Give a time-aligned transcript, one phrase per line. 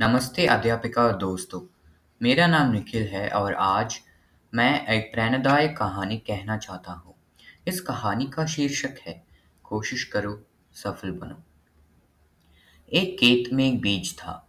[0.00, 1.60] नमस्ते अध्यापिका और दोस्तों।
[2.22, 3.98] मेरा नाम निखिल है और आज
[4.52, 7.14] मैं एक प्रेरणादायक कहानी कहना चाहता हूँ।
[7.68, 9.24] इस कहानी का शीर्षक है,
[9.64, 10.42] कोशिश करो,
[10.74, 11.42] सफल बनो।
[12.92, 14.48] एक खेत में एक बीज था।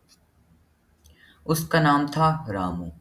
[1.45, 2.91] उसका नाम था रामू।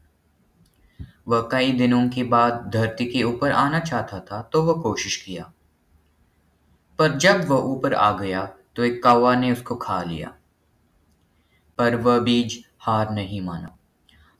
[1.27, 5.51] वह कई दिनों के बाद धरती के ऊपर आना चाहता था तो वह कोशिश किया।
[6.99, 8.45] पर जब वह ऊपर आ गया
[8.75, 10.35] तो एक कौवा ने उसको खा लिया।
[11.79, 13.77] पर वह बीज हार नहीं माना।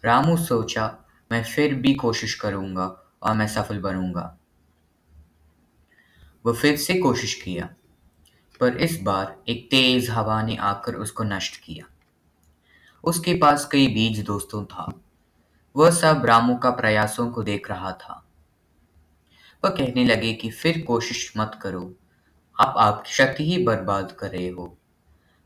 [0.06, 0.98] रामू सोचा,
[1.32, 2.86] मैं फिर भी कोशिश करूँगा
[3.24, 4.38] और मैं सफल बनूँगा।
[6.46, 7.70] वह फिर से कोशिश किया,
[8.60, 11.86] पर इस बार एक तेज हवा ने आकर उसको नष्ट किया।
[13.04, 14.92] उसके पास कई बीज दोस्तों था।
[15.76, 18.26] वह सब रामू का प्रयासों को देख रहा था।
[19.66, 21.94] वह कहने लगे कि फिर कोशिश मत करो,
[22.60, 24.79] आप आपकी शक्ति ही बर्बाद कर रहे हो।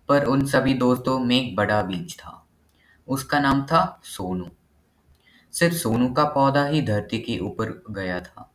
[0.10, 2.48] पर उन सभी दोस्तों में एक बड़ा बीज था।
[3.08, 4.48] उसका नाम था सोनू।
[5.52, 8.54] सिर्फ़ सोनू का पौधा ही धरती के ऊपर गया था।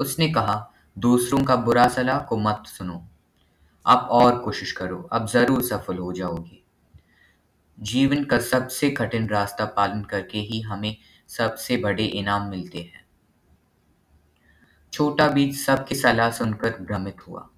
[0.00, 3.08] उसने कहा, दूसरों का बुरा सलाह को मत सुनो।
[3.86, 6.62] आप और कोशिश करो। अब ज़रूर सफल हो जाओगे।
[7.80, 10.96] जीवन का सबसे कठिन रास्ता पालन करके ही हमें
[11.28, 13.06] सबसे बड़े इनाम मिलते हैं।
[14.92, 17.50] छोटा बीज सबकी सलाह सुनकर भ्रमित हुआ।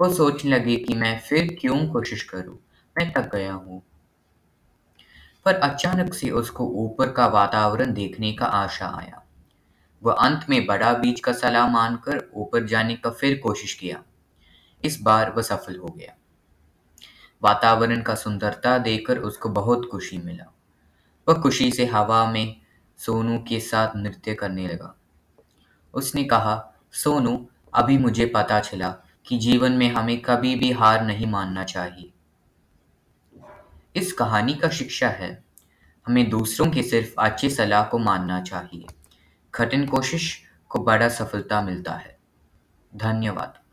[0.00, 2.58] वो सोचने लगे कि मैं फिर क्यों कोशिश करूँ?
[2.98, 3.82] मैं थक गया हूँ।
[5.44, 9.22] पर अचानक से उसको ऊपर का वातावरण देखने का आशा आया।
[10.02, 14.02] वह अंत में बड़ा बीज का सलाह मानकर ऊपर जाने का फिर कोशिश किया।
[14.84, 16.16] इस बार वह सफल हो गया।
[17.42, 20.52] वातावरण का सुंदरता देखकर उसको बहुत खुशी मिला।
[21.28, 22.56] वह खुशी से हवा में
[22.98, 24.98] सोनू के साथ नृत्य करने लगा।
[25.94, 28.96] उसने कहा, सोनू, अभी मुझे पता चला
[29.26, 32.12] कि जीवन में हमें कभी भी हार नहीं मानना चाहिए।
[33.96, 35.44] इस कहानी का शिक्षा है,
[36.06, 38.86] हमें दूसरों की सिर्फ़ अच्छी सलाह को मानना चाहिए।
[39.54, 42.18] कठिन कोशिश को बड़ा सफलता मिलता है।
[42.96, 43.65] धन्यवाद।